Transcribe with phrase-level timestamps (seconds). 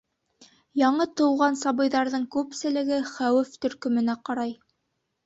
[0.81, 4.57] Яңы тыуған сабыйҙарҙың күпселеге «хәүеф төркөмө»нә ҡарай.